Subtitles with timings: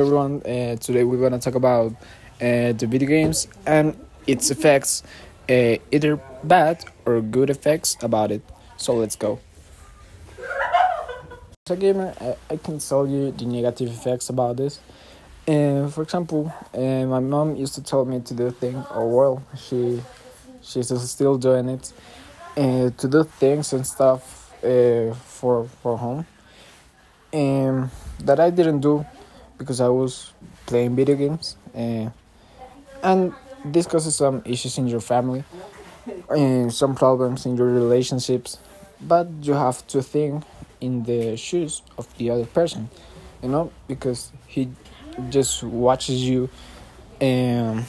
[0.00, 0.40] everyone.
[0.46, 1.92] Uh, today we're gonna talk about
[2.40, 3.94] uh, the video games and
[4.26, 5.02] its effects,
[5.50, 8.40] uh, either bad or good effects about it.
[8.78, 9.40] So let's go.
[11.66, 14.80] As a gamer, I, I can tell you the negative effects about this.
[15.46, 19.42] Uh, for example, uh, my mom used to tell me to do things, or well,
[19.54, 20.00] she
[20.62, 21.92] she's still doing it,
[22.56, 26.26] uh, to do things and stuff for for home,
[27.34, 27.90] um,
[28.20, 29.04] that I didn't do
[29.60, 30.32] because I was
[30.64, 32.08] playing video games, uh,
[33.02, 35.44] and this causes some issues in your family,
[36.30, 38.58] and some problems in your relationships.
[39.02, 40.44] But you have to think
[40.80, 42.88] in the shoes of the other person,
[43.42, 44.70] you know, because he
[45.28, 46.48] just watches you
[47.20, 47.84] and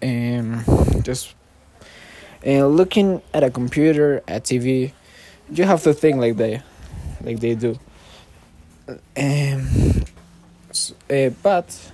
[0.00, 0.64] and
[1.04, 1.34] just
[2.44, 4.92] and looking at a computer, a TV,
[5.50, 6.62] you have to think like they
[7.20, 7.78] like they do.
[9.16, 9.79] Um,
[11.10, 11.92] uh, but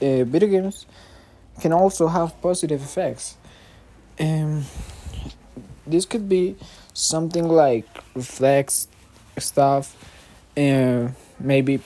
[0.00, 0.86] uh, video games
[1.60, 3.36] can also have positive effects.
[4.20, 4.64] Um,
[5.86, 6.56] this could be
[6.92, 8.88] something like reflex
[9.38, 9.96] stuff,
[10.56, 11.80] and uh, maybe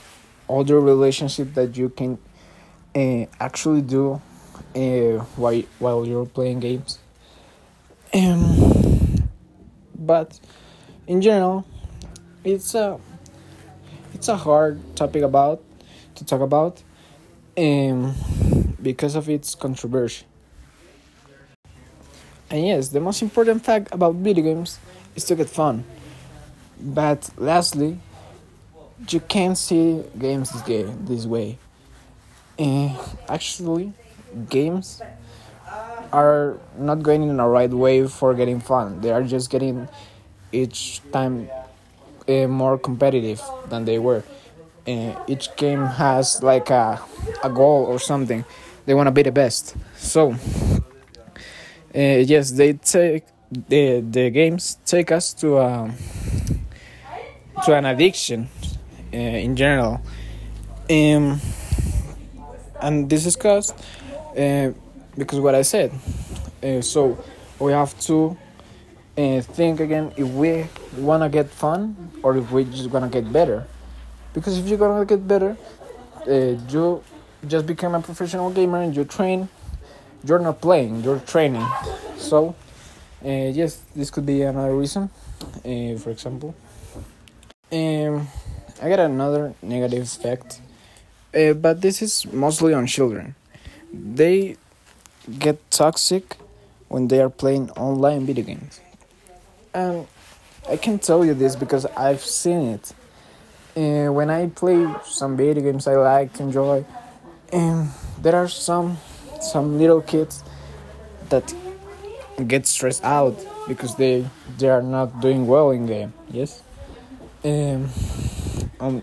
[0.49, 2.19] other relationship that you can
[2.95, 4.21] uh, actually do
[4.75, 6.99] uh, while while you're playing games.
[8.15, 9.29] Um,
[9.95, 10.39] but
[11.07, 11.65] in general,
[12.45, 12.99] it's a
[14.15, 15.63] it's a hard topic about
[16.15, 16.83] to talk about,
[17.57, 18.15] um,
[18.83, 20.25] because of its controversy.
[22.51, 24.79] And yes, the most important fact about video games
[25.17, 25.85] is to get fun.
[26.79, 27.99] But lastly,
[29.09, 31.59] you can't see games this, this way.
[32.59, 32.91] Uh,
[33.29, 33.93] actually,
[34.49, 35.03] games
[36.13, 39.01] are not going in the right way for getting fun.
[39.01, 39.89] They are just getting
[40.53, 41.49] each time
[42.29, 44.23] uh, more competitive than they were.
[44.87, 47.01] Uh, each game has like a,
[47.45, 48.45] a goal or something.
[48.85, 49.77] They want to be the best.
[49.97, 50.35] So, uh,
[51.95, 53.25] yes, they take
[53.69, 55.91] the the games take us to a
[57.65, 58.49] to an addiction
[59.13, 60.01] uh, in general.
[60.91, 61.41] Um,
[62.81, 63.75] and this is caused
[64.37, 64.73] uh,
[65.17, 65.93] because what I said.
[66.81, 67.23] So
[67.59, 68.37] we have to
[69.17, 70.67] think again if we
[70.99, 73.67] wanna get fun or if we just wanna get better.
[74.35, 75.57] Because if you're gonna get better,
[76.27, 77.03] uh, you
[77.47, 79.49] just become a professional gamer and you train.
[80.25, 81.67] You're not playing, you're training.
[82.17, 82.55] So,
[83.25, 85.11] uh, yes, this could be another reason.
[85.65, 86.55] Uh, for example,
[87.73, 88.29] um,
[88.81, 90.61] I got another negative effect,
[91.35, 93.35] uh, but this is mostly on children.
[93.93, 94.57] They
[95.39, 96.37] get toxic
[96.89, 98.81] when they are playing online video games.
[99.75, 100.07] And
[100.69, 102.93] I can tell you this because I've seen it.
[103.75, 106.85] Uh, when I play some video games I like to enjoy,
[107.53, 107.89] and
[108.21, 108.99] there are some
[109.41, 110.45] some little kids
[111.31, 111.55] that
[112.47, 113.35] get stressed out
[113.69, 114.29] because they
[114.59, 116.13] they are not doing well in game.
[116.31, 116.63] Yes.
[117.45, 117.89] Um,
[118.79, 119.03] um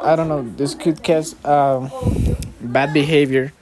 [0.00, 0.42] I don't know.
[0.42, 1.90] This could cause um,
[2.60, 3.52] bad behavior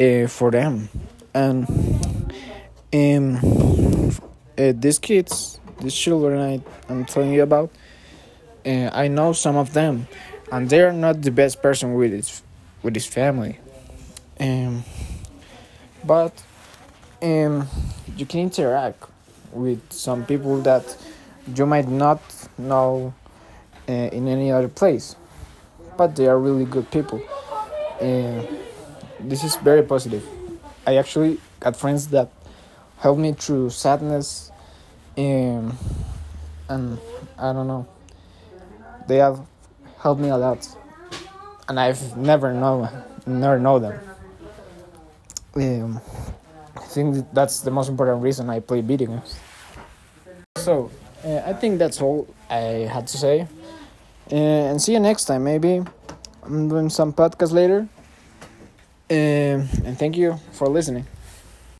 [0.00, 0.88] uh, for them,
[1.34, 1.66] and
[2.92, 4.10] um,
[4.56, 7.70] uh, these kids, these children I I'm telling you about,
[8.68, 10.06] uh, I know some of them,
[10.52, 12.42] and they are not the best person with his
[12.82, 13.58] with his family.
[14.38, 14.84] Um,
[16.04, 16.42] but
[17.22, 17.66] um,
[18.16, 19.04] you can interact
[19.52, 20.96] with some people that
[21.54, 22.20] you might not
[22.58, 23.14] know
[23.88, 25.16] uh, in any other place,
[25.96, 27.22] but they are really good people.
[28.00, 28.46] And
[29.18, 30.26] this is very positive.
[30.86, 32.30] I actually got friends that
[32.98, 34.52] helped me through sadness,
[35.16, 35.74] and
[36.68, 36.98] and
[37.38, 37.86] I don't know.
[39.08, 39.40] They have
[40.00, 40.68] helped me a lot,
[41.66, 42.88] and I've never know
[43.26, 43.98] never know them.
[45.56, 46.00] Um,
[46.76, 49.34] I think that's the most important reason I play video games.
[50.58, 50.90] So
[51.24, 53.48] uh, I think that's all I had to say,
[54.30, 54.34] uh,
[54.70, 55.44] and see you next time.
[55.44, 55.82] Maybe
[56.44, 57.88] I'm doing some podcast later.
[59.10, 61.06] Um, and thank you for listening.